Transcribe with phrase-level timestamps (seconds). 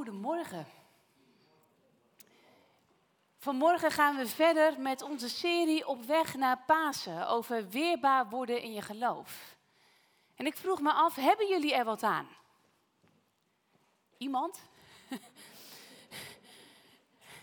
[0.00, 0.66] Goedemorgen.
[3.38, 8.72] Vanmorgen gaan we verder met onze serie Op weg naar Pasen over weerbaar worden in
[8.72, 9.56] je geloof.
[10.34, 12.28] En ik vroeg me af, hebben jullie er wat aan?
[14.18, 14.60] Iemand?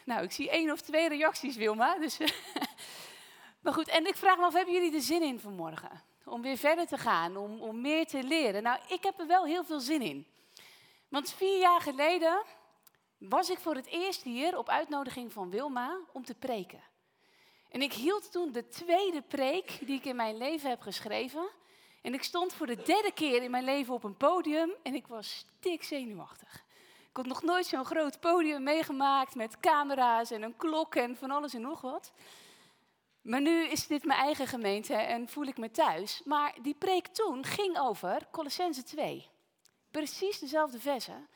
[0.05, 1.97] nou, ik zie één of twee reacties, Wilma.
[1.97, 2.17] Dus
[3.63, 6.03] maar goed, en ik vraag me af, hebben jullie er zin in vanmorgen?
[6.25, 8.63] Om weer verder te gaan, om, om meer te leren.
[8.63, 10.27] Nou, ik heb er wel heel veel zin in.
[11.07, 12.43] Want vier jaar geleden
[13.17, 16.83] was ik voor het eerst hier op uitnodiging van Wilma om te preken.
[17.69, 21.49] En ik hield toen de tweede preek die ik in mijn leven heb geschreven.
[22.01, 25.07] En ik stond voor de derde keer in mijn leven op een podium en ik
[25.07, 26.65] was stikzenuwachtig.
[27.09, 31.31] Ik had nog nooit zo'n groot podium meegemaakt met camera's en een klok en van
[31.31, 32.11] alles en nog wat.
[33.21, 36.21] Maar nu is dit mijn eigen gemeente en voel ik me thuis.
[36.25, 39.29] Maar die preek toen ging over Colossense 2.
[39.97, 41.27] Precies dezelfde versen.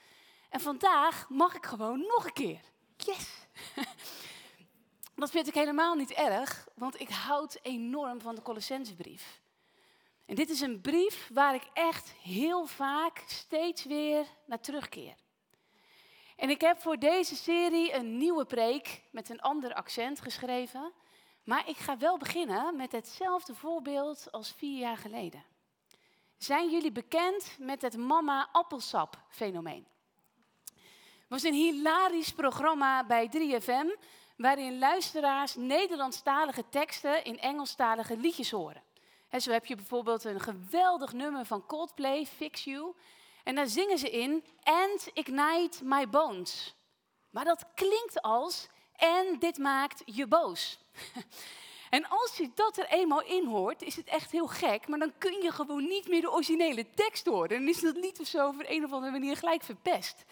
[0.49, 2.59] En vandaag mag ik gewoon nog een keer.
[2.97, 3.47] Yes!
[5.15, 9.41] Dat vind ik helemaal niet erg, want ik houd enorm van de Colossensebrief.
[10.25, 15.15] En dit is een brief waar ik echt heel vaak steeds weer naar terugkeer.
[16.35, 20.91] En ik heb voor deze serie een nieuwe preek met een ander accent geschreven.
[21.43, 25.50] Maar ik ga wel beginnen met hetzelfde voorbeeld als vier jaar geleden.
[26.43, 29.87] Zijn jullie bekend met het mama-appelsap-fenomeen?
[30.65, 33.99] Het was een hilarisch programma bij 3FM,
[34.37, 38.83] waarin luisteraars Nederlandstalige teksten in Engelstalige liedjes horen.
[39.29, 42.93] En zo heb je bijvoorbeeld een geweldig nummer van Coldplay, Fix You.
[43.43, 46.75] En daar zingen ze in, And ignite my bones.
[47.29, 50.79] Maar dat klinkt als, en dit maakt je boos.
[51.91, 55.13] En als je dat er eenmaal in hoort, is het echt heel gek, maar dan
[55.17, 57.57] kun je gewoon niet meer de originele tekst horen.
[57.57, 60.25] En is dat lied of zo op een of andere manier gelijk verpest.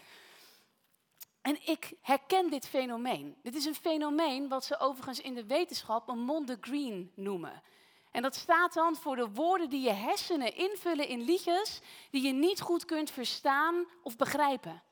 [1.41, 3.35] En ik herken dit fenomeen.
[3.43, 7.61] Dit is een fenomeen wat ze overigens in de wetenschap een monde green noemen.
[8.11, 12.33] En dat staat dan voor de woorden die je hersenen invullen in liedjes die je
[12.33, 14.83] niet goed kunt verstaan of begrijpen.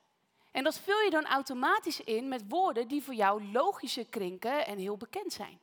[0.50, 4.78] En dat vul je dan automatisch in met woorden die voor jou logischer klinken en
[4.78, 5.60] heel bekend zijn.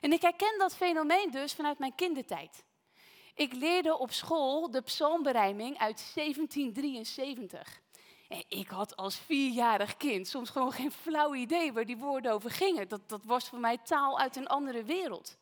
[0.00, 2.64] En ik herken dat fenomeen dus vanuit mijn kindertijd.
[3.34, 7.80] Ik leerde op school de psalmberijming uit 1773.
[8.28, 12.50] En ik had als vierjarig kind soms gewoon geen flauw idee waar die woorden over
[12.50, 12.88] gingen.
[12.88, 15.36] Dat, dat was voor mij taal uit een andere wereld.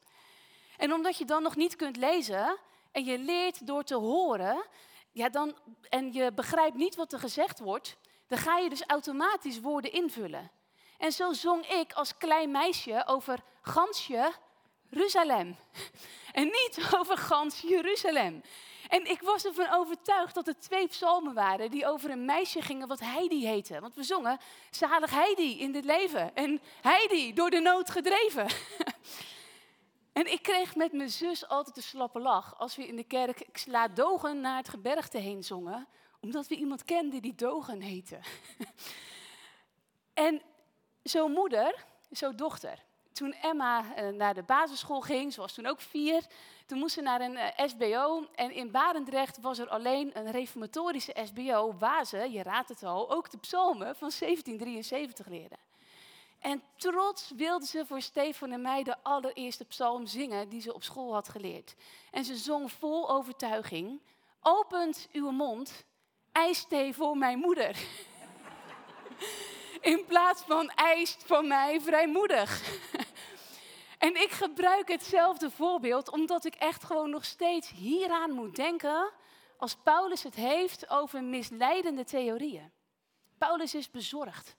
[0.76, 2.58] En omdat je dan nog niet kunt lezen
[2.92, 4.66] en je leert door te horen,
[5.12, 5.56] ja, dan,
[5.88, 7.96] en je begrijpt niet wat er gezegd wordt,
[8.26, 10.50] dan ga je dus automatisch woorden invullen.
[10.98, 14.32] En zo zong ik als klein meisje over gansje
[14.90, 15.56] Jeruzalem.
[16.32, 18.42] En niet over gans Jeruzalem.
[18.88, 22.88] En ik was ervan overtuigd dat er twee psalmen waren die over een meisje gingen
[22.88, 23.80] wat Heidi heette.
[23.80, 24.38] Want we zongen
[24.70, 26.34] zalig Heidi in dit leven.
[26.36, 28.46] En Heidi door de nood gedreven.
[30.12, 33.40] En ik kreeg met mijn zus altijd een slappe lach als we in de kerk
[33.40, 35.88] ik sla dogen naar het gebergte heen zongen.
[36.20, 38.18] Omdat we iemand kenden die dogen heette.
[40.14, 40.42] En
[41.02, 42.84] zo'n moeder, zo'n dochter,
[43.18, 46.26] toen Emma eh, naar de basisschool ging, ze was toen ook vier,
[46.66, 48.26] toen moest ze naar een eh, SBO.
[48.34, 53.10] En in Barendrecht was er alleen een reformatorische SBO waar ze, je raadt het al,
[53.10, 55.58] ook de psalmen van 1773 leerden.
[56.40, 60.82] En trots wilde ze voor Stefan en mij de allereerste psalm zingen die ze op
[60.82, 61.74] school had geleerd.
[62.10, 64.00] En ze zong vol overtuiging,
[64.40, 65.84] opent uw mond,
[66.32, 67.76] ijsthee voor mijn moeder.
[69.80, 72.60] In plaats van eist van mij vrijmoedig.
[73.98, 79.10] En ik gebruik hetzelfde voorbeeld omdat ik echt gewoon nog steeds hieraan moet denken
[79.56, 82.72] als Paulus het heeft over misleidende theorieën.
[83.38, 84.56] Paulus is bezorgd.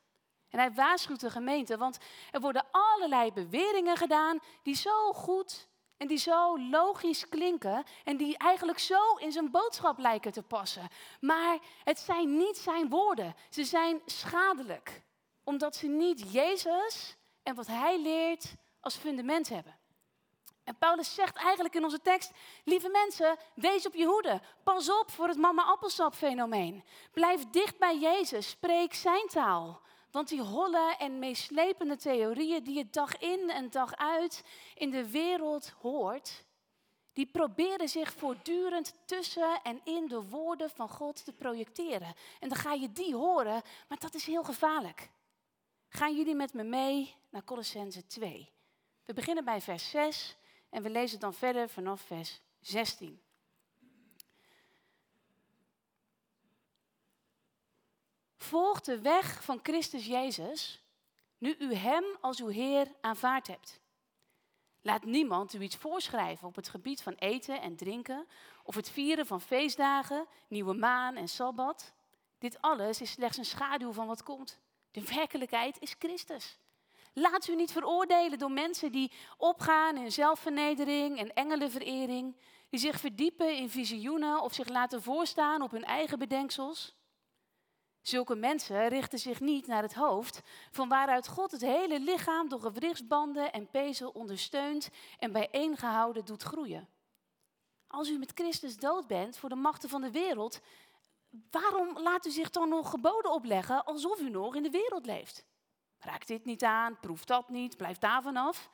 [0.50, 1.98] En hij waarschuwt de gemeente, want
[2.32, 5.68] er worden allerlei beweringen gedaan die zo goed
[5.98, 10.88] en die zo logisch klinken en die eigenlijk zo in zijn boodschap lijken te passen.
[11.20, 15.02] Maar het zijn niet zijn woorden, ze zijn schadelijk,
[15.44, 19.78] omdat ze niet Jezus en wat hij leert als fundament hebben.
[20.64, 22.32] En Paulus zegt eigenlijk in onze tekst,
[22.64, 24.42] lieve mensen, wees op je hoede.
[24.64, 26.84] Pas op voor het mama-appelsap fenomeen.
[27.12, 29.82] Blijf dicht bij Jezus, spreek zijn taal.
[30.12, 34.44] Want die holle en meeslepende theorieën die je dag in en dag uit
[34.76, 36.44] in de wereld hoort,
[37.14, 42.14] die proberen zich voortdurend tussen en in de woorden van God te projecteren.
[42.40, 45.10] En dan ga je die horen, maar dat is heel gevaarlijk.
[45.90, 48.52] Gaan jullie met me mee naar Colossense 2?
[49.10, 50.36] We beginnen bij vers 6
[50.70, 53.22] en we lezen dan verder vanaf vers 16.
[58.38, 60.84] volg de weg van Christus Jezus,
[61.38, 63.80] nu u Hem als uw Heer aanvaard hebt.
[64.82, 68.28] Laat niemand u iets voorschrijven op het gebied van eten en drinken,
[68.64, 71.94] of het vieren van feestdagen, nieuwe maan en sabbat.
[72.38, 74.60] Dit alles is slechts een schaduw van wat komt.
[74.92, 76.58] De werkelijkheid is Christus.
[77.14, 82.36] Laat u niet veroordelen door mensen die opgaan in zelfvernedering en engelenverering,
[82.70, 86.98] die zich verdiepen in visioenen of zich laten voorstaan op hun eigen bedenksels.
[88.02, 90.42] Zulke mensen richten zich niet naar het hoofd,
[90.72, 94.90] van waaruit God het hele lichaam door gewrichtsbanden en pezen ondersteunt
[95.20, 96.88] en bijeengehouden doet groeien.
[97.88, 100.60] Als u met Christus dood bent voor de machten van de wereld,
[101.52, 105.46] waarom laat u zich dan nog geboden opleggen alsof u nog in de wereld leeft?
[106.00, 108.70] Raak dit niet aan, proef dat niet, blijf daar vanaf.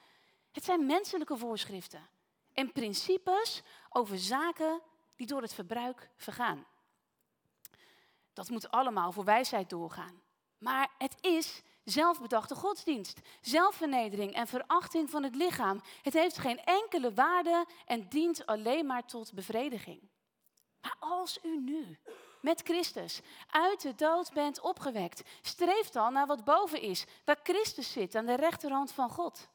[0.51, 2.07] Het zijn menselijke voorschriften
[2.53, 4.81] en principes over zaken
[5.15, 6.65] die door het verbruik vergaan.
[8.33, 10.21] Dat moet allemaal voor wijsheid doorgaan.
[10.57, 15.81] Maar het is zelfbedachte godsdienst, zelfvernedering en verachting van het lichaam.
[16.01, 20.09] Het heeft geen enkele waarde en dient alleen maar tot bevrediging.
[20.81, 21.99] Maar als u nu
[22.45, 27.91] met Christus uit de dood bent opgewekt, streef dan naar wat boven is, waar Christus
[27.91, 29.49] zit aan de rechterhand van God.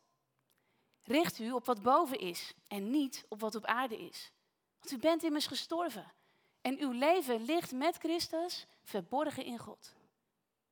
[1.03, 4.33] Richt u op wat boven is en niet op wat op aarde is.
[4.79, 6.13] Want u bent immers gestorven
[6.61, 9.95] en uw leven ligt met Christus verborgen in God.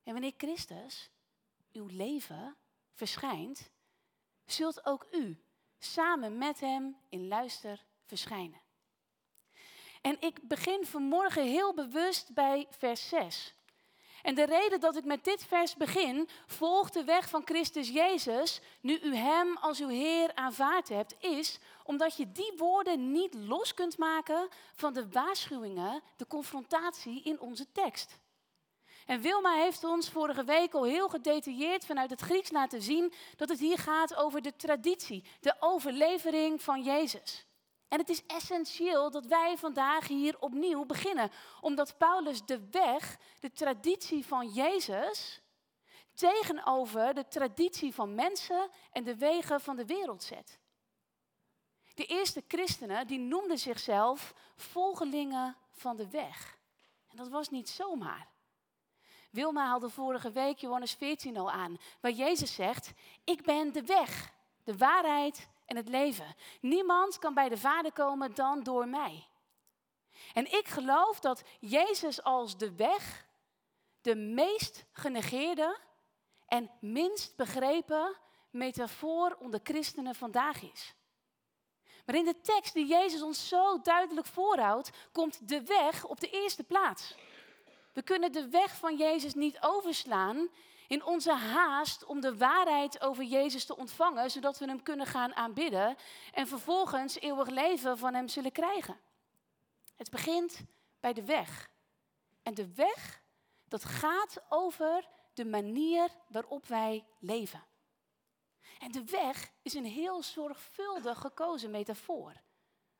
[0.03, 1.09] En wanneer Christus,
[1.71, 2.55] uw leven,
[2.93, 3.69] verschijnt,
[4.45, 5.43] zult ook u
[5.77, 8.61] samen met Hem in luister verschijnen.
[10.01, 13.53] En ik begin vanmorgen heel bewust bij vers 6.
[14.21, 18.61] En de reden dat ik met dit vers begin, volg de weg van Christus Jezus,
[18.81, 23.73] nu u Hem als uw Heer aanvaard hebt, is omdat je die woorden niet los
[23.73, 28.19] kunt maken van de waarschuwingen, de confrontatie in onze tekst.
[29.05, 33.49] En Wilma heeft ons vorige week al heel gedetailleerd vanuit het Grieks laten zien dat
[33.49, 37.45] het hier gaat over de traditie, de overlevering van Jezus.
[37.89, 41.31] En het is essentieel dat wij vandaag hier opnieuw beginnen,
[41.61, 45.41] omdat Paulus de weg, de traditie van Jezus,
[46.13, 50.59] tegenover de traditie van mensen en de wegen van de wereld zet.
[51.93, 56.57] De eerste christenen die noemden zichzelf volgelingen van de weg.
[57.07, 58.27] En dat was niet zomaar.
[59.31, 62.91] Wilma haalde vorige week Johannes 14 al aan, waar Jezus zegt,
[63.23, 64.33] ik ben de weg,
[64.63, 66.35] de waarheid en het leven.
[66.61, 69.27] Niemand kan bij de Vader komen dan door mij.
[70.33, 73.27] En ik geloof dat Jezus als de weg
[74.01, 75.77] de meest genegeerde
[76.47, 78.17] en minst begrepen
[78.49, 80.93] metafoor onder christenen vandaag is.
[82.05, 86.29] Maar in de tekst die Jezus ons zo duidelijk voorhoudt, komt de weg op de
[86.29, 87.15] eerste plaats.
[87.93, 90.49] We kunnen de weg van Jezus niet overslaan
[90.89, 95.35] in onze haast om de waarheid over Jezus te ontvangen, zodat we Hem kunnen gaan
[95.35, 95.97] aanbidden
[96.31, 98.99] en vervolgens eeuwig leven van Hem zullen krijgen.
[99.95, 100.61] Het begint
[100.99, 101.69] bij de weg.
[102.43, 103.21] En de weg,
[103.67, 107.63] dat gaat over de manier waarop wij leven.
[108.79, 112.33] En de weg is een heel zorgvuldig gekozen metafoor.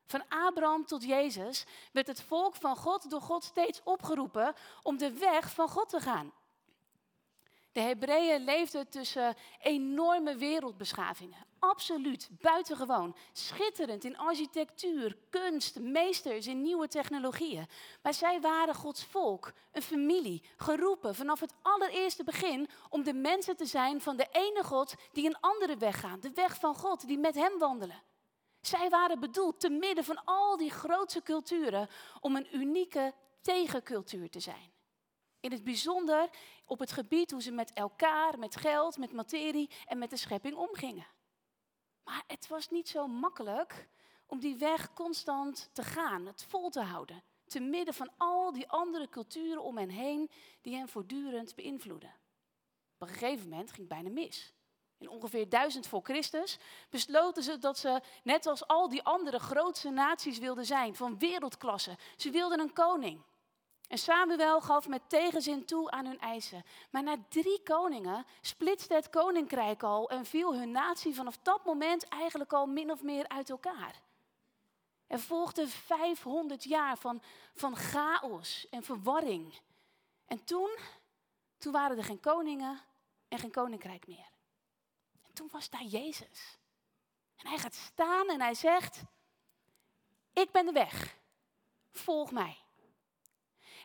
[0.05, 4.53] Van Abraham tot Jezus werd het volk van God door God steeds opgeroepen
[4.83, 6.33] om de weg van God te gaan.
[7.71, 11.47] De Hebreeën leefden tussen enorme wereldbeschavingen.
[11.59, 13.15] Absoluut, buitengewoon.
[13.31, 17.67] Schitterend in architectuur, kunst, meesters in nieuwe technologieën.
[18.01, 23.57] Maar zij waren Gods volk, een familie, geroepen vanaf het allereerste begin om de mensen
[23.57, 26.19] te zijn van de ene God die een andere weg gaan.
[26.19, 28.03] De weg van God, die met hem wandelen.
[28.61, 34.39] Zij waren bedoeld te midden van al die grootse culturen om een unieke tegencultuur te
[34.39, 34.77] zijn.
[35.39, 36.29] In het bijzonder
[36.65, 40.55] op het gebied hoe ze met elkaar, met geld, met materie en met de schepping
[40.55, 41.07] omgingen.
[42.03, 43.87] Maar het was niet zo makkelijk
[44.25, 47.23] om die weg constant te gaan, het vol te houden.
[47.45, 50.29] Te midden van al die andere culturen om hen heen
[50.61, 52.13] die hen voortdurend beïnvloeden.
[52.93, 54.53] Op een gegeven moment ging het bijna mis.
[54.97, 56.57] In ongeveer 1000 voor Christus
[56.89, 61.97] besloten ze dat ze, net als al die andere grootste naties wilden zijn, van wereldklasse.
[62.15, 63.21] Ze wilden een koning.
[63.89, 66.63] En Samuel gaf met tegenzin toe aan hun eisen.
[66.89, 72.07] Maar na drie koningen splitste het koninkrijk al en viel hun natie vanaf dat moment
[72.07, 74.01] eigenlijk al min of meer uit elkaar.
[75.07, 77.21] Er volgde 500 jaar van,
[77.55, 79.59] van chaos en verwarring.
[80.25, 80.77] En toen,
[81.57, 82.79] toen waren er geen koningen
[83.27, 84.29] en geen koninkrijk meer.
[85.27, 86.57] En toen was daar Jezus.
[87.35, 89.01] En hij gaat staan en hij zegt,
[90.33, 91.17] ik ben de weg,
[91.91, 92.57] volg mij.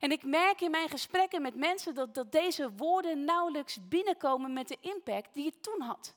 [0.05, 4.69] En ik merk in mijn gesprekken met mensen dat, dat deze woorden nauwelijks binnenkomen met
[4.69, 6.15] de impact die het toen had.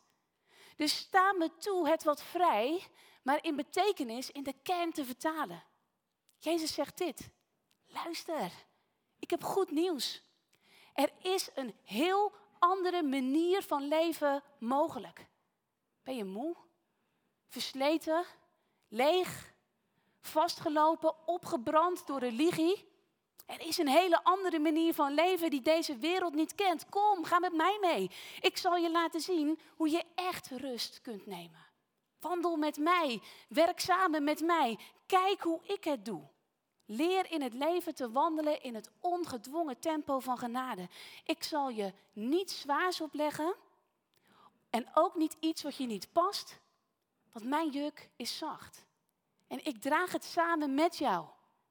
[0.76, 2.88] Dus sta me toe het wat vrij,
[3.24, 5.64] maar in betekenis in de kern te vertalen.
[6.38, 7.30] Jezus zegt dit.
[7.86, 8.52] Luister,
[9.20, 10.22] ik heb goed nieuws.
[10.94, 15.28] Er is een heel andere manier van leven mogelijk.
[16.04, 16.56] Ben je moe?
[17.48, 18.26] Versleten?
[18.88, 19.54] Leeg?
[20.22, 21.28] Vastgelopen?
[21.28, 22.96] Opgebrand door religie?
[23.48, 26.90] Er is een hele andere manier van leven die deze wereld niet kent.
[26.90, 28.12] Kom, ga met mij mee.
[28.40, 31.66] Ik zal je laten zien hoe je echt rust kunt nemen.
[32.20, 34.80] Wandel met mij, werk samen met mij.
[35.06, 36.22] Kijk hoe ik het doe.
[36.86, 40.90] Leer in het leven te wandelen in het ongedwongen tempo van genade.
[41.26, 43.56] Ik zal je niets zwaars opleggen
[44.70, 46.60] en ook niet iets wat je niet past,
[47.32, 48.86] want mijn juk is zacht.
[49.48, 51.26] En ik draag het samen met jou.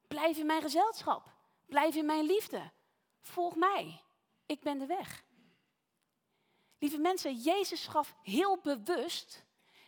[0.09, 1.36] Blijf in mijn gezelschap.
[1.66, 2.70] Blijf in mijn liefde.
[3.20, 4.02] Volg mij.
[4.46, 5.25] Ik ben de weg.
[6.78, 9.46] Lieve mensen, Jezus gaf heel bewust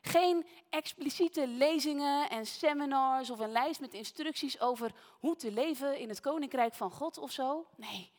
[0.08, 6.08] geen expliciete lezingen en seminars of een lijst met instructies over hoe te leven in
[6.08, 7.66] het koninkrijk van God of zo.
[7.76, 8.12] Nee.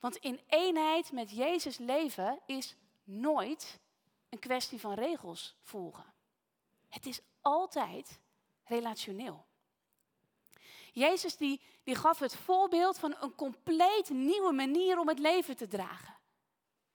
[0.00, 3.80] Want in eenheid met Jezus leven is nooit
[4.28, 6.14] een kwestie van regels volgen.
[6.88, 8.20] Het is altijd
[8.64, 9.46] relationeel.
[10.92, 15.66] Jezus die, die gaf het voorbeeld van een compleet nieuwe manier om het leven te
[15.66, 16.16] dragen.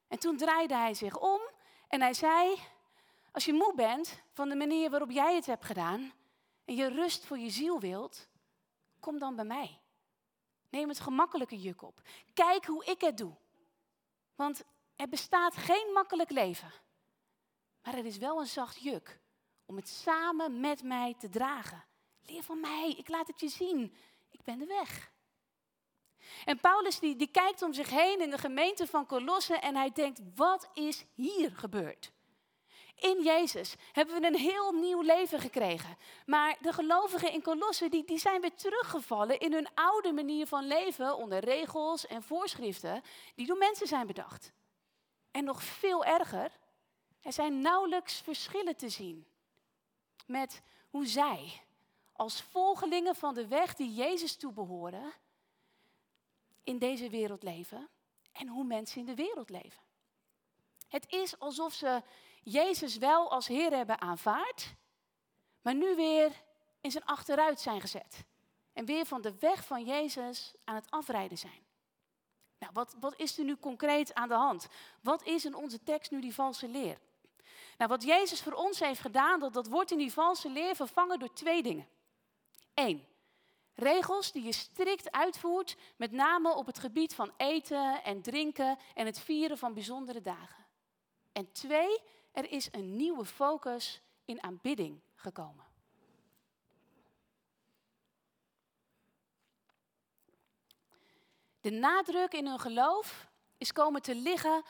[0.08, 1.40] En toen draaide hij zich om
[1.88, 2.56] en hij zei,
[3.32, 6.12] als je moe bent van de manier waarop jij het hebt gedaan
[6.66, 8.28] en je rust voor je ziel wilt,
[9.00, 9.80] kom dan bij mij.
[10.70, 12.02] Neem het gemakkelijke juk op.
[12.34, 13.36] Kijk hoe ik het doe.
[14.36, 14.64] Want
[14.96, 16.72] er bestaat geen makkelijk leven.
[17.84, 19.20] Maar er is wel een zacht juk
[19.66, 21.84] om het samen met mij te dragen.
[22.28, 23.96] Leer van mij, ik laat het je zien.
[24.32, 25.12] Ik ben de weg.
[26.46, 29.92] En Paulus die, die kijkt om zich heen in de gemeente van Colosse en hij
[29.92, 32.12] denkt, wat is hier gebeurd?
[32.96, 35.98] In Jezus hebben we een heel nieuw leven gekregen.
[36.26, 40.68] Maar de gelovigen in Colosse die, die zijn weer teruggevallen in hun oude manier van
[40.68, 43.02] leven onder regels en voorschriften
[43.36, 44.52] die door mensen zijn bedacht.
[45.32, 46.52] En nog veel erger,
[47.22, 49.28] er zijn nauwelijks verschillen te zien
[50.26, 51.62] met hoe zij
[52.18, 55.14] als volgelingen van de weg die Jezus toebehoren
[56.64, 57.90] in deze wereld leven
[58.32, 59.82] en hoe mensen in de wereld leven.
[60.88, 62.02] Het is alsof ze
[62.44, 64.76] Jezus wel als Heer hebben aanvaard,
[65.62, 66.44] maar nu weer
[66.82, 68.26] in zijn achteruit zijn gezet.
[68.74, 71.66] En weer van de weg van Jezus aan het afrijden zijn.
[72.60, 74.68] Nou, wat, wat is er nu concreet aan de hand?
[75.02, 77.00] Wat is in onze tekst nu die valse leer?
[77.78, 81.20] Nou, wat Jezus voor ons heeft gedaan, dat, dat wordt in die valse leer vervangen
[81.20, 81.88] door twee dingen.
[82.80, 83.08] Eén,
[83.76, 89.06] regels die je strikt uitvoert, met name op het gebied van eten en drinken en
[89.06, 90.66] het vieren van bijzondere dagen.
[91.32, 92.00] En twee,
[92.32, 95.66] er is een nieuwe focus in aanbidding gekomen.
[101.62, 104.64] De nadruk in hun geloof is komen te liggen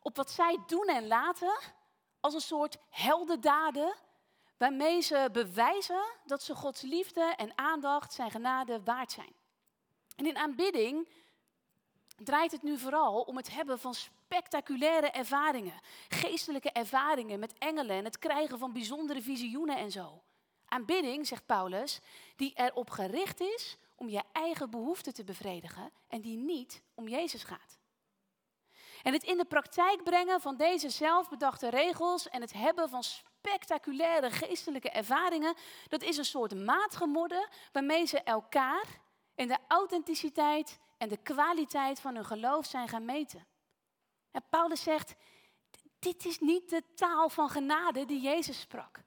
[0.00, 1.58] op wat zij doen en laten
[2.20, 3.94] als een soort heldendaden
[4.62, 9.32] waarmee ze bewijzen dat ze Gods liefde en aandacht, zijn genade waard zijn.
[10.16, 11.08] En in aanbidding
[12.16, 18.04] draait het nu vooral om het hebben van spectaculaire ervaringen, geestelijke ervaringen met engelen en
[18.04, 20.22] het krijgen van bijzondere visioenen en zo.
[20.64, 22.00] Aanbidding, zegt Paulus,
[22.36, 27.44] die erop gericht is om je eigen behoeften te bevredigen en die niet om Jezus
[27.44, 27.78] gaat.
[29.02, 33.02] En het in de praktijk brengen van deze zelfbedachte regels en het hebben van
[33.42, 35.54] spectaculaire geestelijke ervaringen,
[35.88, 39.00] dat is een soort maatgemodden waarmee ze elkaar
[39.34, 43.46] in de authenticiteit en de kwaliteit van hun geloof zijn gaan meten.
[44.30, 45.14] En Paulus zegt,
[45.98, 49.00] dit is niet de taal van genade die Jezus sprak.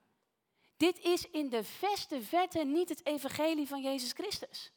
[0.78, 4.72] Dit is in de verste verte niet het evangelie van Jezus Christus.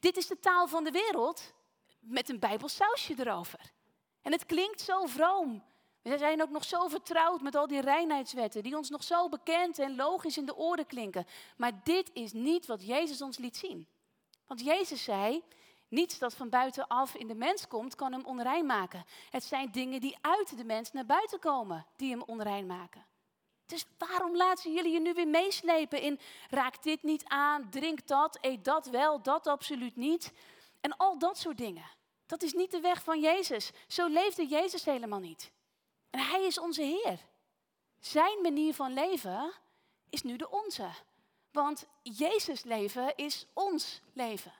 [0.00, 1.54] Dit is de taal van de wereld
[2.00, 3.72] met een bijbelsausje erover.
[4.22, 5.64] En het klinkt zo vroom.
[6.02, 9.78] We zijn ook nog zo vertrouwd met al die reinheidswetten, die ons nog zo bekend
[9.78, 11.26] en logisch in de oren klinken.
[11.56, 13.88] Maar dit is niet wat Jezus ons liet zien.
[14.46, 15.42] Want Jezus zei,
[15.88, 19.04] niets dat van buitenaf in de mens komt, kan hem onrein maken.
[19.30, 23.06] Het zijn dingen die uit de mens naar buiten komen, die hem onrein maken.
[23.66, 28.38] Dus waarom laten jullie je nu weer meeslepen in raak dit niet aan, drink dat,
[28.40, 30.32] eet dat wel, dat absoluut niet.
[30.80, 31.90] En al dat soort dingen.
[32.26, 33.70] Dat is niet de weg van Jezus.
[33.86, 35.50] Zo leefde Jezus helemaal niet.
[36.10, 37.18] En Hij is onze Heer.
[38.00, 39.52] Zijn manier van leven
[40.10, 40.90] is nu de onze.
[41.52, 44.52] Want Jezus leven is ons leven.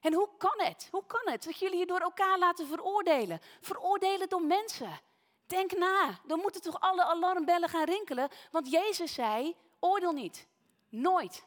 [0.00, 0.88] En hoe kan het?
[0.90, 3.40] Hoe kan het dat jullie je door elkaar laten veroordelen?
[3.60, 5.00] Veroordelen door mensen.
[5.46, 10.46] Denk na, dan moeten toch alle alarmbellen gaan rinkelen, want Jezus zei, oordeel niet.
[10.88, 11.44] Nooit.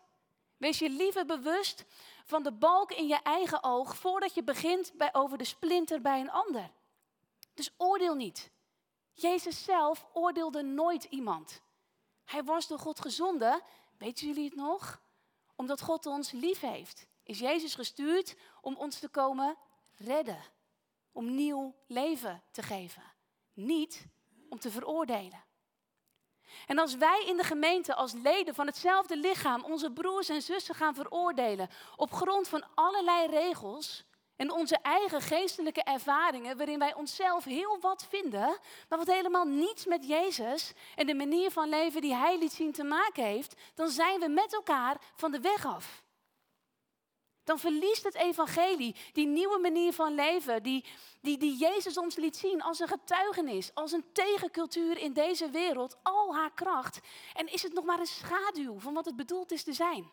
[0.58, 1.86] Wees je liever bewust
[2.25, 6.20] van de balk in je eigen oog voordat je begint bij, over de splinter bij
[6.20, 6.72] een ander.
[7.54, 8.51] Dus oordeel niet.
[9.22, 11.62] Jezus zelf oordeelde nooit iemand.
[12.26, 13.62] Hij was door God gezonden,
[13.98, 15.02] weten jullie het nog?
[15.56, 19.58] Omdat God ons lief heeft, is Jezus gestuurd om ons te komen
[19.96, 20.44] redden.
[21.12, 23.04] Om nieuw leven te geven.
[23.54, 24.06] Niet
[24.50, 25.44] om te veroordelen.
[26.68, 30.76] En als wij in de gemeente als leden van hetzelfde lichaam onze broers en zussen
[30.76, 34.04] gaan veroordelen op grond van allerlei regels
[34.39, 38.58] en onze eigen geestelijke ervaringen, waarin wij onszelf heel wat vinden,
[38.89, 42.72] maar wat helemaal niets met Jezus en de manier van leven die Hij liet zien
[42.72, 46.03] te maken heeft, dan zijn we met elkaar van de weg af.
[47.43, 50.86] Dan verliest het evangelie, die nieuwe manier van leven, die,
[51.22, 55.98] die, die Jezus ons liet zien als een getuigenis, als een tegencultuur in deze wereld,
[56.03, 57.00] al haar kracht.
[57.34, 60.12] En is het nog maar een schaduw van wat het bedoeld is te zijn.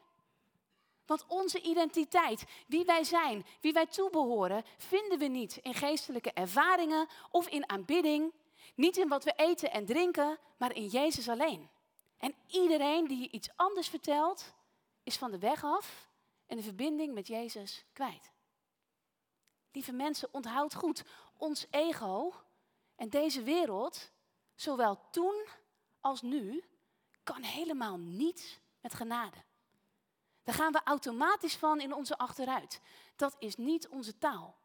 [1.06, 7.08] Want onze identiteit, wie wij zijn, wie wij toebehoren, vinden we niet in geestelijke ervaringen
[7.30, 8.32] of in aanbidding.
[8.74, 11.68] Niet in wat we eten en drinken, maar in Jezus alleen.
[12.18, 14.54] En iedereen die je iets anders vertelt,
[15.02, 16.08] is van de weg af
[16.46, 18.30] en de verbinding met Jezus kwijt.
[19.72, 21.04] Lieve mensen, onthoud goed,
[21.36, 22.34] ons ego
[22.96, 24.10] en deze wereld,
[24.54, 25.46] zowel toen
[26.00, 26.64] als nu,
[27.22, 29.36] kan helemaal niets met genade.
[30.46, 32.80] Daar gaan we automatisch van in onze achteruit.
[33.16, 34.56] Dat is niet onze taal.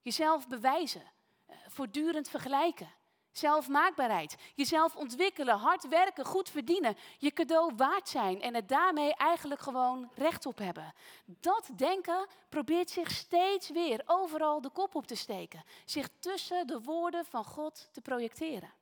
[0.00, 1.12] Jezelf bewijzen,
[1.46, 2.92] eh, voortdurend vergelijken,
[3.30, 9.60] zelfmaakbaarheid, jezelf ontwikkelen, hard werken, goed verdienen, je cadeau waard zijn en het daarmee eigenlijk
[9.60, 10.94] gewoon recht op hebben.
[11.24, 16.80] Dat denken probeert zich steeds weer overal de kop op te steken, zich tussen de
[16.80, 18.72] woorden van God te projecteren.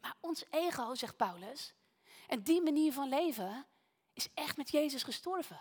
[0.00, 1.74] Maar ons ego, zegt Paulus,
[2.26, 3.66] en die manier van leven
[4.20, 5.60] is echt met Jezus gestorven.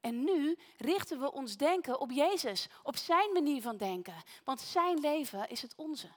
[0.00, 4.98] En nu richten we ons denken op Jezus, op zijn manier van denken, want zijn
[4.98, 6.08] leven is het onze.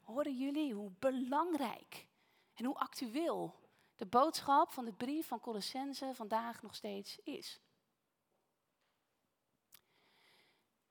[0.00, 2.06] Horen jullie hoe belangrijk
[2.54, 3.54] en hoe actueel
[3.96, 7.60] de boodschap van de brief van Colossense vandaag nog steeds is?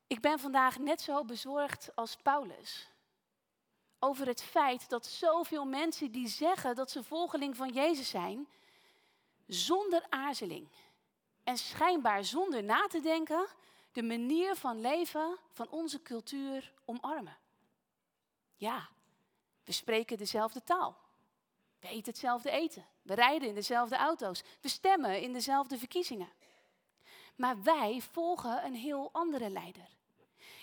[0.07, 2.89] Ik ben vandaag net zo bezorgd als Paulus
[4.03, 8.47] over het feit dat zoveel mensen die zeggen dat ze volgeling van Jezus zijn,
[9.47, 10.67] zonder aarzeling
[11.43, 13.47] en schijnbaar zonder na te denken
[13.91, 17.37] de manier van leven van onze cultuur omarmen.
[18.55, 18.89] Ja,
[19.63, 20.97] we spreken dezelfde taal.
[21.79, 22.85] We eten hetzelfde eten.
[23.01, 24.43] We rijden in dezelfde auto's.
[24.61, 26.29] We stemmen in dezelfde verkiezingen.
[27.35, 29.87] Maar wij volgen een heel andere leider.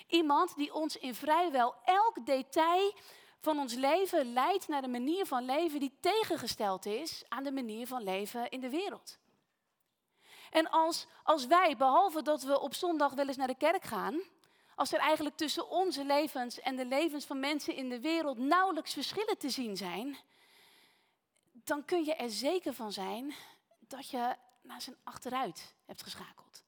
[0.07, 2.93] Iemand die ons in vrijwel elk detail
[3.41, 7.87] van ons leven leidt naar de manier van leven die tegengesteld is aan de manier
[7.87, 9.19] van leven in de wereld.
[10.49, 14.21] En als, als wij, behalve dat we op zondag wel eens naar de kerk gaan,
[14.75, 18.93] als er eigenlijk tussen onze levens en de levens van mensen in de wereld nauwelijks
[18.93, 20.17] verschillen te zien zijn,
[21.51, 23.33] dan kun je er zeker van zijn
[23.79, 26.63] dat je naar zijn achteruit hebt geschakeld.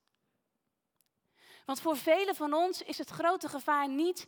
[1.65, 4.27] Want voor velen van ons is het grote gevaar niet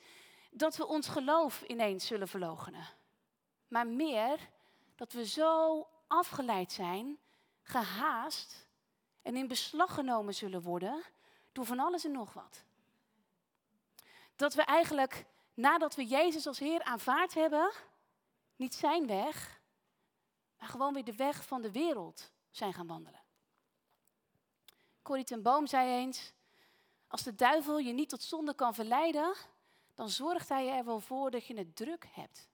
[0.53, 2.87] dat we ons geloof ineens zullen verlogenen.
[3.67, 4.49] Maar meer
[4.95, 7.17] dat we zo afgeleid zijn,
[7.63, 8.67] gehaast
[9.21, 11.03] en in beslag genomen zullen worden
[11.51, 12.63] door van alles en nog wat.
[14.35, 17.71] Dat we eigenlijk, nadat we Jezus als Heer aanvaard hebben,
[18.55, 19.61] niet zijn weg,
[20.59, 23.21] maar gewoon weer de weg van de wereld zijn gaan wandelen.
[25.01, 26.33] Corrie ten Boom zei eens,
[27.07, 29.35] als de duivel je niet tot zonde kan verleiden,
[29.93, 32.49] dan zorgt hij er wel voor dat je het druk hebt.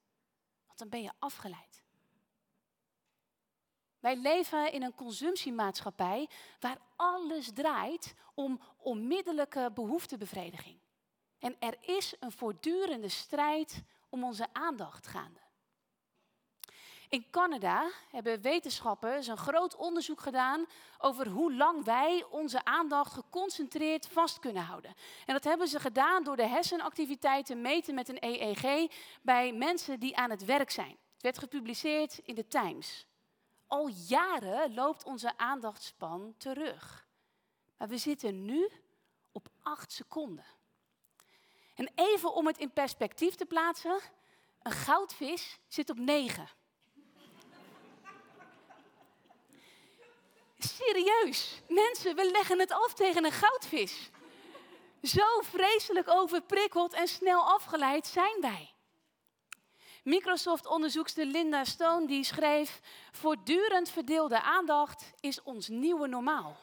[0.66, 1.84] Want dan ben je afgeleid.
[4.00, 10.80] Wij leven in een consumptiemaatschappij waar alles draait om onmiddellijke behoeftebevrediging.
[11.40, 15.40] En er is een voortdurende strijd om onze aandacht gaande.
[17.10, 20.66] In Canada hebben wetenschappers een groot onderzoek gedaan
[20.98, 24.94] over hoe lang wij onze aandacht geconcentreerd vast kunnen houden.
[25.26, 28.92] En dat hebben ze gedaan door de hersenactiviteiten meten met een EEG
[29.22, 30.98] bij mensen die aan het werk zijn.
[31.14, 33.08] Het werd gepubliceerd in de Times.
[33.68, 37.08] Al jaren loopt onze aandachtspan terug.
[37.78, 38.70] Maar we zitten nu
[39.32, 40.46] op acht seconden.
[41.76, 44.00] En even om het in perspectief te plaatsen,
[44.62, 46.58] een goudvis zit op negen.
[50.60, 54.10] Serieus, mensen, we leggen het af tegen een goudvis.
[55.02, 58.74] Zo vreselijk overprikkeld en snel afgeleid zijn wij.
[60.04, 62.80] Microsoft-onderzoekster Linda Stone die schreef:
[63.12, 66.58] Voortdurend verdeelde aandacht is ons nieuwe normaal.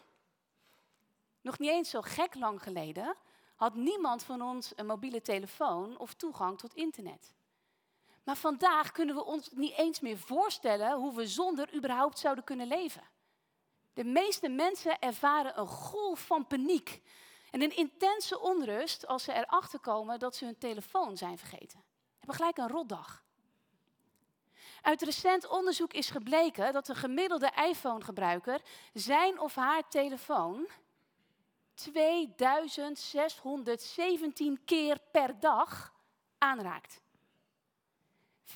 [1.41, 3.17] Nog niet eens zo gek lang geleden
[3.55, 7.35] had niemand van ons een mobiele telefoon of toegang tot internet.
[8.25, 12.67] Maar vandaag kunnen we ons niet eens meer voorstellen hoe we zonder überhaupt zouden kunnen
[12.67, 13.03] leven.
[13.97, 17.03] De meeste mensen ervaren een golf van paniek
[17.51, 21.83] en een intense onrust als ze erachter komen dat ze hun telefoon zijn vergeten.
[22.19, 23.25] Hebben gelijk een rotdag.
[24.83, 28.61] Uit recent onderzoek is gebleken dat de gemiddelde iPhone-gebruiker
[28.93, 30.69] zijn of haar telefoon
[31.75, 35.95] 2617 keer per dag
[36.39, 37.01] aanraakt.
[38.47, 38.55] 75%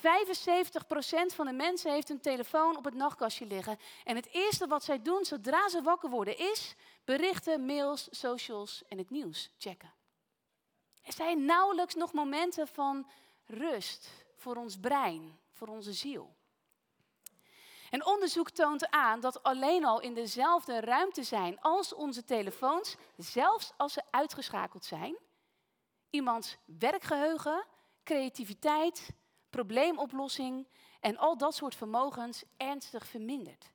[1.35, 3.79] van de mensen heeft een telefoon op het nachtkastje liggen.
[4.05, 6.74] En het eerste wat zij doen zodra ze wakker worden is
[7.05, 9.92] berichten, mails, socials en het nieuws checken.
[11.03, 13.11] Er zijn nauwelijks nog momenten van
[13.46, 16.35] rust voor ons brein, voor onze ziel.
[17.90, 23.72] En onderzoek toont aan dat alleen al in dezelfde ruimte zijn als onze telefoons, zelfs
[23.76, 25.16] als ze uitgeschakeld zijn,
[26.11, 27.66] iemands werkgeheugen,
[28.05, 29.09] creativiteit,
[29.51, 30.67] probleemoplossing
[31.01, 33.71] en al dat soort vermogens ernstig vermindert.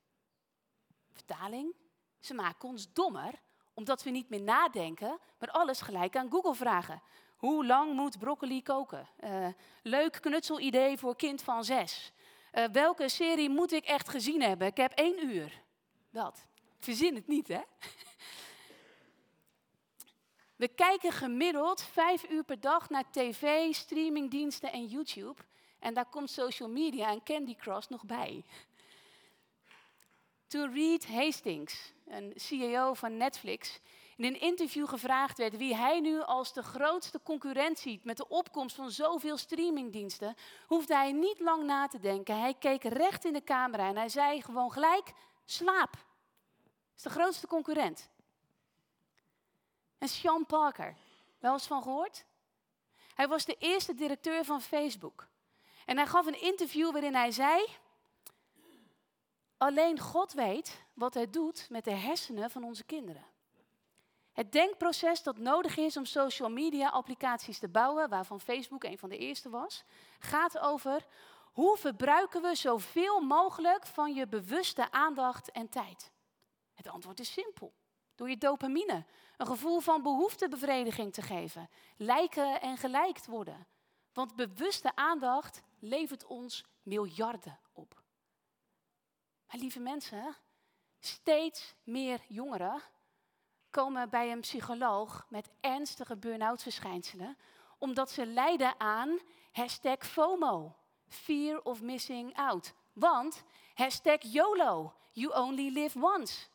[1.12, 1.76] Vertaling,
[2.20, 7.02] ze maken ons dommer omdat we niet meer nadenken, maar alles gelijk aan Google vragen.
[7.38, 9.10] Hoe lang moet broccoli koken?
[9.24, 9.48] Uh,
[9.84, 12.12] leuk knutselidee voor kind van zes.
[12.54, 14.68] Uh, welke serie moet ik echt gezien hebben?
[14.68, 15.62] Ik heb één uur.
[16.10, 16.46] Dat.
[16.80, 17.62] Verzin het niet, hè?
[20.56, 25.42] We kijken gemiddeld vijf uur per dag naar tv, streamingdiensten en YouTube.
[25.86, 28.44] En daar komt social media en Candy Crush nog bij.
[30.48, 33.80] Toen Reed Hastings, een CEO van Netflix,
[34.16, 38.28] in een interview gevraagd werd wie hij nu als de grootste concurrent ziet met de
[38.28, 42.40] opkomst van zoveel streamingdiensten, hoefde hij niet lang na te denken.
[42.40, 45.14] Hij keek recht in de camera en hij zei gewoon gelijk:
[45.46, 45.92] slaap.
[45.92, 48.10] Dat is de grootste concurrent.
[49.98, 50.96] En Sean Parker,
[51.40, 52.26] wel eens van gehoord?
[53.16, 55.28] Hij was de eerste directeur van Facebook.
[55.86, 57.66] En hij gaf een interview waarin hij zei:
[59.58, 63.26] Alleen God weet wat hij doet met de hersenen van onze kinderen.
[64.34, 69.10] Het denkproces dat nodig is om social media applicaties te bouwen, waarvan Facebook een van
[69.10, 69.84] de eerste was,
[70.20, 71.06] gaat over
[71.52, 76.12] hoe verbruiken we zoveel mogelijk van je bewuste aandacht en tijd.
[76.74, 77.74] Het antwoord is simpel.
[78.16, 79.06] Door je dopamine
[79.38, 83.68] een gevoel van behoeftebevrediging te geven, lijken en gelijkt worden.
[84.14, 88.04] Want bewuste aandacht levert ons miljarden op.
[89.48, 90.36] Maar lieve mensen,
[91.00, 92.82] steeds meer jongeren
[93.70, 97.38] komen bij een psycholoog met ernstige burn-out verschijnselen,
[97.78, 99.20] omdat ze lijden aan
[99.52, 100.76] hashtag FOMO,
[101.08, 102.74] fear of missing out.
[102.94, 103.44] Want
[103.74, 106.48] hashtag YOLO, you only live once.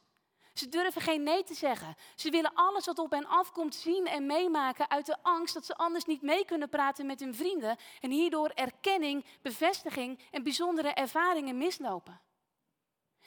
[0.60, 1.96] Ze durven geen nee te zeggen.
[2.14, 5.76] Ze willen alles wat op hen afkomt zien en meemaken uit de angst dat ze
[5.76, 11.58] anders niet mee kunnen praten met hun vrienden en hierdoor erkenning, bevestiging en bijzondere ervaringen
[11.58, 12.20] mislopen.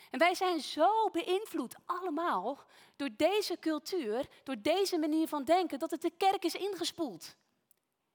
[0.09, 2.63] En wij zijn zo beïnvloed allemaal
[2.95, 7.35] door deze cultuur, door deze manier van denken, dat het de kerk is ingespoeld.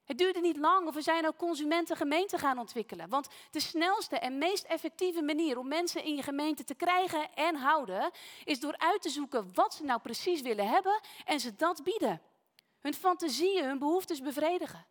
[0.08, 3.08] Het duurde niet lang of we zijn ook consumentengemeente gaan ontwikkelen.
[3.08, 7.54] Want de snelste en meest effectieve manier om mensen in je gemeente te krijgen en
[7.54, 8.10] houden,
[8.44, 12.20] is door uit te zoeken wat ze nou precies willen hebben en ze dat bieden.
[12.80, 14.86] Hun fantasieën, hun behoeftes bevredigen.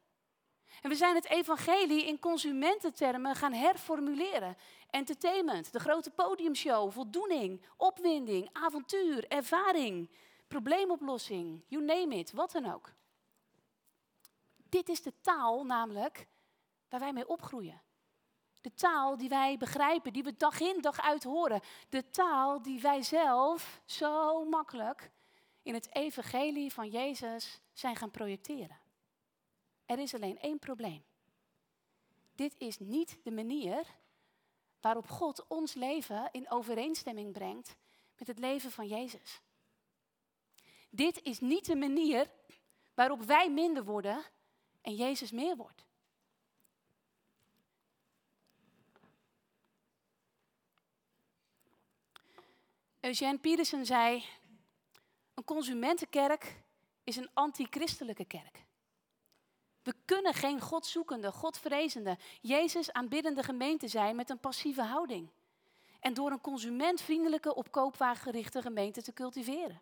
[0.81, 4.57] En we zijn het evangelie in consumententermen gaan herformuleren.
[4.89, 10.09] Entertainment, de grote podiumshow, voldoening, opwinding, avontuur, ervaring,
[10.47, 12.95] probleemoplossing, you name it, wat dan ook.
[14.69, 16.27] Dit is de taal namelijk
[16.89, 17.81] waar wij mee opgroeien.
[18.61, 21.61] De taal die wij begrijpen, die we dag in dag uit horen.
[21.89, 25.11] De taal die wij zelf zo makkelijk
[25.61, 28.79] in het evangelie van Jezus zijn gaan projecteren.
[29.85, 31.03] Er is alleen één probleem.
[32.35, 33.95] Dit is niet de manier
[34.81, 37.75] waarop God ons leven in overeenstemming brengt
[38.17, 39.41] met het leven van Jezus.
[40.89, 42.31] Dit is niet de manier
[42.93, 44.23] waarop wij minder worden
[44.87, 45.85] en Jezus meer wordt.
[52.99, 54.25] Eugène Peterson zei:
[55.33, 56.61] Een consumentenkerk
[57.03, 58.65] is een antichristelijke kerk.
[59.83, 65.29] We kunnen geen godzoekende, godvrezende, Jezus aanbiddende gemeente zijn met een passieve houding.
[65.99, 69.81] En door een consumentvriendelijke, op koopwaar gerichte gemeente te cultiveren.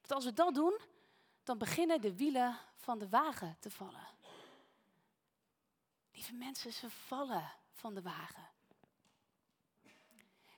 [0.00, 0.78] Want als we dat doen,
[1.42, 4.18] dan beginnen de wielen van de wagen te vallen.
[6.20, 8.48] Lieve mensen, ze vallen van de wagen.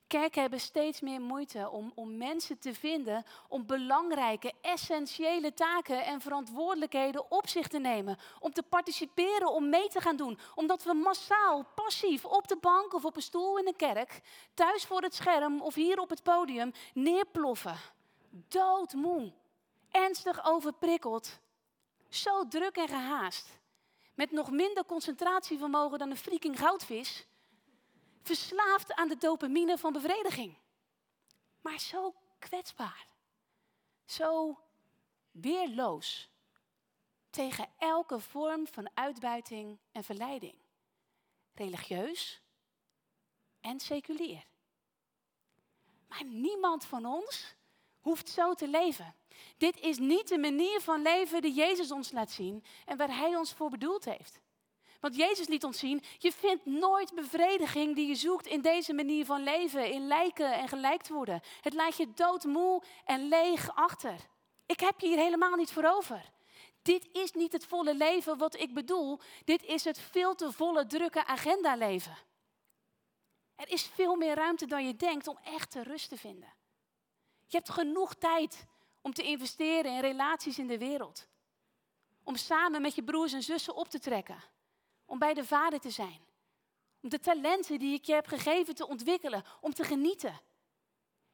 [0.06, 6.20] Kerken hebben steeds meer moeite om, om mensen te vinden om belangrijke, essentiële taken en
[6.20, 8.18] verantwoordelijkheden op zich te nemen.
[8.38, 10.38] Om te participeren, om mee te gaan doen.
[10.54, 14.20] Omdat we massaal, passief, op de bank of op een stoel in de kerk,
[14.54, 17.76] thuis voor het scherm of hier op het podium neerploffen.
[18.30, 19.32] Doodmoe,
[19.90, 21.38] ernstig overprikkeld,
[22.08, 23.60] zo druk en gehaast.
[24.14, 27.26] Met nog minder concentratievermogen dan een freaking goudvis
[28.22, 30.58] verslaafd aan de dopamine van bevrediging.
[31.60, 33.06] Maar zo kwetsbaar.
[34.04, 34.58] Zo
[35.30, 36.30] weerloos
[37.30, 40.54] tegen elke vorm van uitbuiting en verleiding.
[41.54, 42.42] Religieus
[43.60, 44.44] en seculier.
[46.08, 47.54] Maar niemand van ons
[48.02, 49.14] hoeft zo te leven.
[49.58, 53.36] Dit is niet de manier van leven die Jezus ons laat zien en waar Hij
[53.36, 54.40] ons voor bedoeld heeft.
[55.00, 59.24] Want Jezus liet ons zien, je vindt nooit bevrediging die je zoekt in deze manier
[59.24, 61.40] van leven, in lijken en gelijkt worden.
[61.60, 64.16] Het laat je doodmoe en leeg achter.
[64.66, 66.30] Ik heb je hier helemaal niet voor over.
[66.82, 69.20] Dit is niet het volle leven wat ik bedoel.
[69.44, 72.16] Dit is het veel te volle, drukke agenda leven.
[73.56, 76.52] Er is veel meer ruimte dan je denkt om echte rust te vinden.
[77.52, 78.66] Je hebt genoeg tijd
[79.00, 81.28] om te investeren in relaties in de wereld.
[82.22, 84.42] Om samen met je broers en zussen op te trekken
[85.04, 86.20] om bij de Vader te zijn.
[87.02, 90.40] Om de talenten die ik je heb gegeven te ontwikkelen, om te genieten.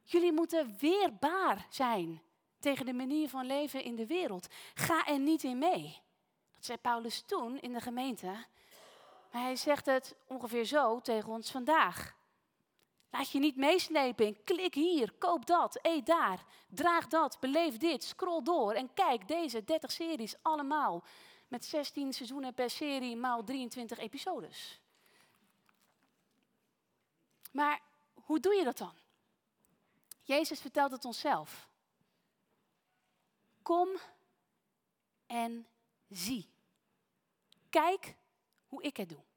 [0.03, 2.23] Jullie moeten weerbaar zijn
[2.61, 4.47] tegen de manier van leven in de wereld.
[4.75, 6.01] Ga er niet in mee.
[6.55, 8.27] Dat zei Paulus toen in de gemeente.
[9.33, 12.18] Maar hij zegt het ongeveer zo tegen ons vandaag.
[13.11, 18.43] Laat je niet meeslepen klik hier, koop dat, eet daar, draag dat, beleef dit, scroll
[18.43, 21.05] door en kijk deze 30 series allemaal
[21.49, 24.81] met 16 seizoenen per serie maal 23 episodes.
[27.53, 27.83] Maar
[28.15, 28.95] hoe doe je dat dan?
[30.23, 31.69] Jezus vertelt het onszelf.
[33.63, 33.89] Kom
[35.27, 35.67] en
[36.09, 36.49] zie.
[37.71, 38.17] Kijk
[38.69, 39.28] hoe ik het doe.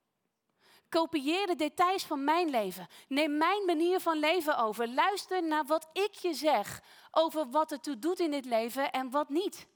[0.92, 2.88] Kopieer de details van mijn leven.
[3.08, 4.88] Neem mijn manier van leven over.
[4.88, 9.10] Luister naar wat ik je zeg over wat het toe doet in dit leven en
[9.10, 9.68] wat niet.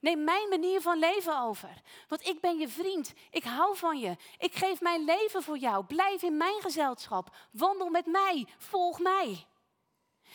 [0.00, 1.82] Neem mijn manier van leven over.
[2.08, 3.12] Want ik ben je vriend.
[3.30, 4.16] Ik hou van je.
[4.38, 5.84] Ik geef mijn leven voor jou.
[5.84, 7.36] Blijf in mijn gezelschap.
[7.50, 8.46] Wandel met mij.
[8.58, 9.46] Volg mij.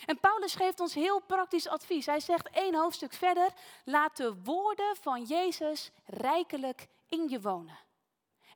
[0.06, 2.06] En Paulus geeft ons heel praktisch advies.
[2.06, 3.50] Hij zegt één hoofdstuk verder:
[3.84, 7.87] laat de woorden van Jezus rijkelijk in je wonen.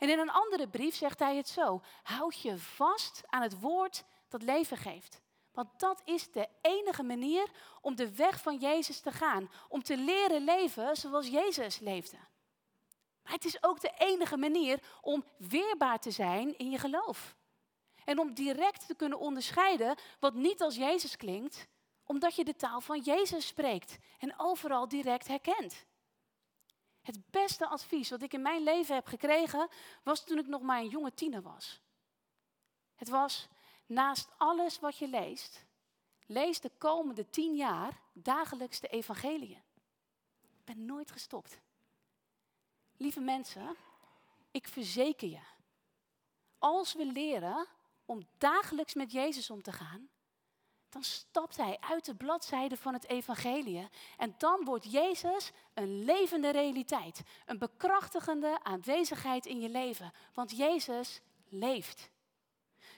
[0.03, 4.05] En in een andere brief zegt hij het zo: houd je vast aan het woord
[4.29, 5.21] dat leven geeft.
[5.53, 9.51] Want dat is de enige manier om de weg van Jezus te gaan.
[9.69, 12.17] Om te leren leven zoals Jezus leefde.
[13.23, 17.37] Maar het is ook de enige manier om weerbaar te zijn in je geloof.
[18.05, 21.67] En om direct te kunnen onderscheiden wat niet als Jezus klinkt,
[22.05, 25.87] omdat je de taal van Jezus spreekt en overal direct herkent.
[27.03, 29.69] Het beste advies wat ik in mijn leven heb gekregen
[30.03, 31.81] was toen ik nog maar een jonge tiener was.
[32.95, 33.49] Het was,
[33.93, 35.65] Naast alles wat je leest,
[36.27, 39.63] lees de komende tien jaar dagelijks de evangeliën.
[40.43, 41.59] Ik ben nooit gestopt.
[42.97, 43.77] Lieve mensen,
[44.51, 45.41] ik verzeker je,
[46.59, 47.67] als we leren
[48.05, 50.09] om dagelijks met Jezus om te gaan,
[50.93, 56.51] dan stapt hij uit de bladzijde van het evangelie en dan wordt Jezus een levende
[56.51, 62.11] realiteit, een bekrachtigende aanwezigheid in je leven, want Jezus leeft.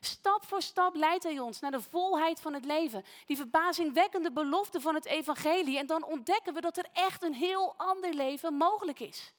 [0.00, 3.04] Stap voor stap leidt hij ons naar de volheid van het leven.
[3.26, 5.78] Die verbazingwekkende belofte van het evangelie.
[5.78, 9.32] En dan ontdekken we dat er echt een heel ander leven mogelijk is.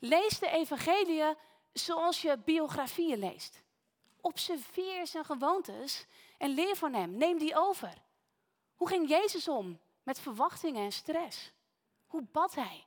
[0.00, 1.22] Lees de evangelie
[1.72, 3.62] zoals je biografieën leest.
[4.20, 6.06] Observeer zijn gewoontes
[6.38, 7.16] en leer van hem.
[7.16, 7.92] Neem die over.
[8.74, 11.52] Hoe ging Jezus om met verwachtingen en stress?
[12.06, 12.84] Hoe bad hij?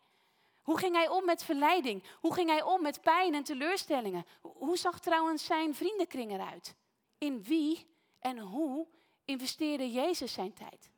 [0.62, 2.04] Hoe ging hij om met verleiding?
[2.20, 4.26] Hoe ging hij om met pijn en teleurstellingen?
[4.42, 6.76] Hoe zag trouwens zijn vriendenkring eruit?
[7.18, 7.88] In wie
[8.20, 8.88] en hoe
[9.26, 10.90] investeerde Jezus zijn tijd?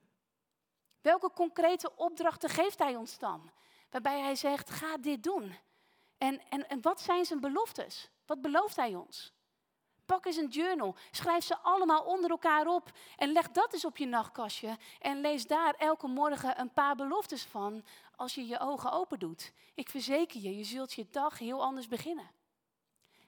[1.01, 3.51] Welke concrete opdrachten geeft hij ons dan?
[3.89, 5.55] Waarbij hij zegt, ga dit doen.
[6.17, 8.09] En, en, en wat zijn zijn beloftes?
[8.25, 9.33] Wat belooft hij ons?
[10.11, 13.97] Pak eens een journal, schrijf ze allemaal onder elkaar op en leg dat eens op
[13.97, 17.83] je nachtkastje en lees daar elke morgen een paar beloftes van
[18.15, 19.53] als je je ogen open doet.
[19.73, 22.29] Ik verzeker je, je zult je dag heel anders beginnen.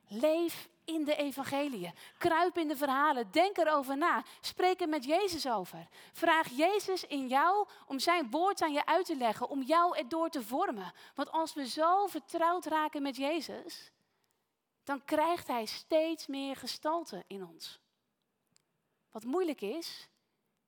[0.07, 1.93] Leef in de evangeliën.
[2.17, 3.31] Kruip in de verhalen.
[3.31, 4.23] Denk erover na.
[4.41, 5.87] Spreek er met Jezus over.
[6.11, 10.29] Vraag Jezus in jou om zijn woord aan je uit te leggen, om jou erdoor
[10.29, 10.93] te vormen.
[11.15, 13.92] Want als we zo vertrouwd raken met Jezus,
[14.83, 17.79] dan krijgt hij steeds meer gestalte in ons.
[19.11, 20.09] Wat moeilijk is,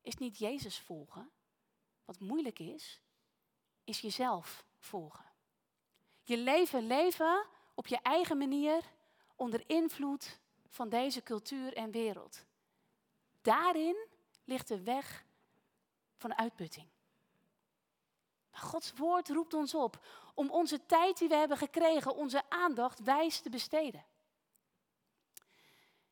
[0.01, 1.32] is niet Jezus volgen.
[2.06, 3.01] Wat moeilijk is,
[3.84, 5.25] is jezelf volgen.
[6.23, 8.84] Je leven leven op je eigen manier
[9.36, 12.45] onder invloed van deze cultuur en wereld.
[13.41, 14.08] Daarin
[14.43, 15.25] ligt de weg
[16.15, 16.88] van uitputting.
[18.51, 23.39] Gods woord roept ons op om onze tijd die we hebben gekregen, onze aandacht wijs
[23.39, 24.06] te besteden.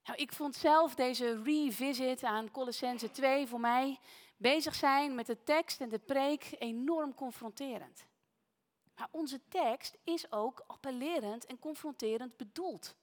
[0.04, 4.00] Nou, ik vond zelf deze revisit aan Colossense 2 voor mij
[4.38, 8.08] bezig zijn met de tekst en de preek enorm confronterend.
[8.96, 12.96] Maar onze tekst is ook appellerend en confronterend bedoeld.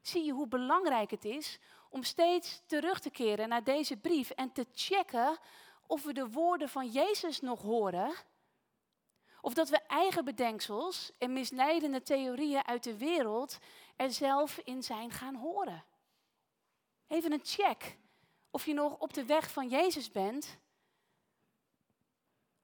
[0.00, 1.58] Zie je hoe belangrijk het is
[1.90, 5.38] om steeds terug te keren naar deze brief en te checken
[5.86, 8.14] of we de woorden van Jezus nog horen.
[9.40, 13.58] Of dat we eigen bedenksels en misleidende theorieën uit de wereld
[13.96, 15.84] er zelf in zijn gaan horen.
[17.06, 17.96] Even een check
[18.50, 20.58] of je nog op de weg van Jezus bent.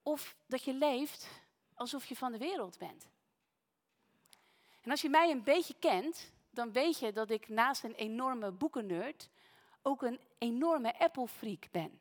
[0.02, 1.28] Of dat je leeft
[1.74, 3.08] alsof je van de wereld bent.
[4.80, 8.50] En als je mij een beetje kent, dan weet je dat ik naast een enorme
[8.50, 9.28] boekennerd
[9.82, 12.00] ook een enorme Apple-freak ben.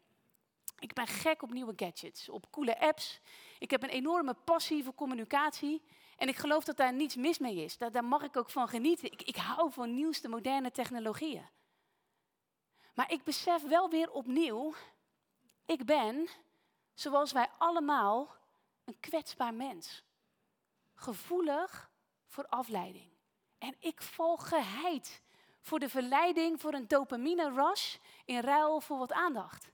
[0.82, 3.20] Ik ben gek op nieuwe gadgets, op coole apps.
[3.60, 5.82] Ik heb een enorme passie voor communicatie.
[6.18, 7.78] En ik geloof dat daar niets mis mee is.
[7.78, 9.12] Daar, daar mag ik ook van genieten.
[9.12, 11.50] Ik, ik hou van nieuwste moderne technologieën.
[12.94, 14.74] Maar ik besef wel weer opnieuw,
[15.66, 16.28] ik ben,
[16.94, 18.36] zoals wij allemaal,
[18.86, 20.04] een kwetsbaar mens.
[20.94, 21.92] Gevoelig
[22.28, 23.12] voor afleiding.
[23.58, 25.22] En ik val geheid
[25.62, 29.72] voor de verleiding voor een dopamine rush in ruil voor wat aandacht.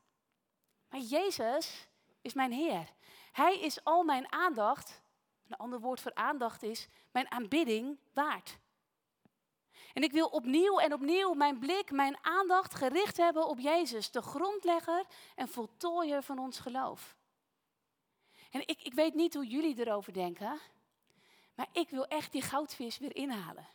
[0.97, 1.87] Maar Jezus
[2.21, 2.93] is mijn Heer.
[3.31, 5.01] Hij is al mijn aandacht,
[5.47, 8.57] een ander woord voor aandacht is mijn aanbidding waard.
[9.93, 14.21] En ik wil opnieuw en opnieuw mijn blik, mijn aandacht gericht hebben op Jezus, de
[14.21, 15.05] grondlegger
[15.35, 17.15] en voltooier van ons geloof.
[18.51, 20.59] En ik, ik weet niet hoe jullie erover denken,
[21.55, 23.67] maar ik wil echt die goudvis weer inhalen.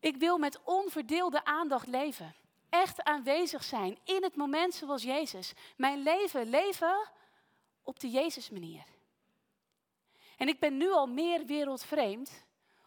[0.00, 2.34] Ik wil met onverdeelde aandacht leven.
[2.76, 5.52] Echt aanwezig zijn in het moment zoals Jezus.
[5.76, 7.08] Mijn leven leven
[7.82, 8.84] op de Jezus manier.
[10.36, 12.44] En ik ben nu al meer wereldvreemd,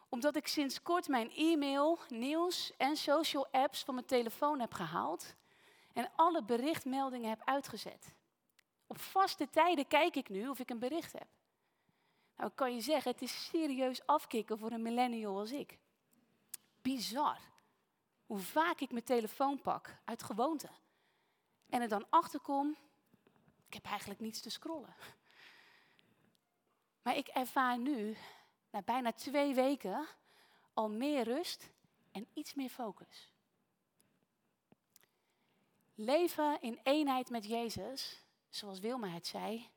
[0.09, 5.35] omdat ik sinds kort mijn e-mail, nieuws en social apps van mijn telefoon heb gehaald
[5.93, 8.13] en alle berichtmeldingen heb uitgezet.
[8.87, 11.27] Op vaste tijden kijk ik nu of ik een bericht heb.
[12.37, 15.77] Nou, kan je zeggen, het is serieus afkicken voor een millennial als ik
[16.81, 17.39] bizar
[18.29, 20.69] hoe vaak ik mijn telefoon pak uit gewoonte.
[21.69, 22.77] En er dan achter kom,
[23.67, 24.95] ik heb eigenlijk niets te scrollen.
[27.01, 28.17] Maar ik ervaar nu,
[28.71, 30.07] na bijna twee weken,
[30.73, 31.69] al meer rust
[32.11, 33.31] en iets meer focus.
[35.95, 39.69] Leven in eenheid met Jezus, zoals Wilma het zei,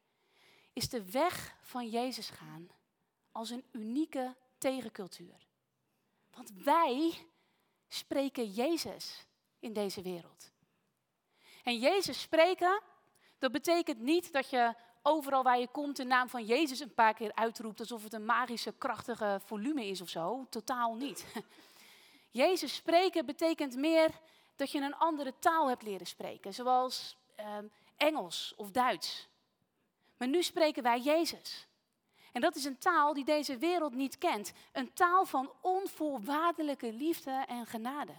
[0.73, 2.69] is de weg van Jezus gaan
[3.31, 5.47] als een unieke tegencultuur.
[6.31, 7.27] Want wij
[7.93, 9.27] spreken Jezus
[9.59, 10.51] in deze wereld.
[11.63, 12.83] En Jezus spreken,
[13.39, 17.15] dat betekent niet dat je overal waar je komt de naam van Jezus een paar
[17.15, 20.47] keer uitroept alsof het een magische, krachtige volume is of zo.
[20.51, 21.27] Totaal niet.
[22.31, 24.11] Jezus spreken betekent meer
[24.57, 27.59] dat je een andere taal hebt leren spreken, zoals uh,
[27.97, 29.29] Engels of Duits.
[30.17, 31.67] Maar nu spreken wij Jezus.
[32.33, 34.53] En dat is een taal die deze wereld niet kent.
[34.73, 38.13] Een taal van onvoorwaardelijke liefde en genade.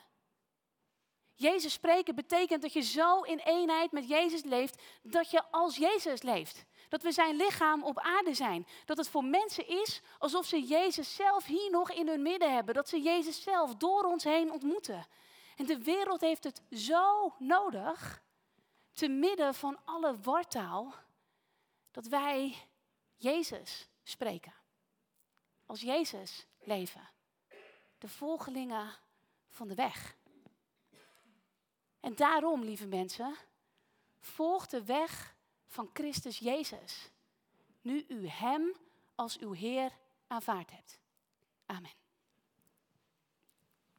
[1.36, 6.22] Jezus spreken betekent dat je zo in eenheid met Jezus leeft, dat je als Jezus
[6.22, 6.66] leeft.
[6.90, 8.68] Dat we zijn lichaam op aarde zijn.
[8.86, 12.74] Dat het voor mensen is alsof ze Jezus zelf hier nog in hun midden hebben.
[12.74, 15.08] Dat ze Jezus zelf door ons heen ontmoeten.
[15.56, 18.24] En de wereld heeft het zo nodig,
[18.94, 20.94] te midden van alle wartaal,
[21.92, 22.56] dat wij
[23.18, 24.54] Jezus spreken.
[25.66, 27.10] Als Jezus leven.
[27.98, 28.96] De volgelingen
[29.50, 30.18] van de weg.
[32.00, 33.36] En daarom, lieve mensen,
[34.20, 35.36] volg de weg
[35.68, 37.12] van Christus Jezus.
[37.82, 38.76] Nu u Hem
[39.16, 39.92] als uw Heer
[40.28, 41.00] aanvaard hebt.
[41.66, 42.03] Amen.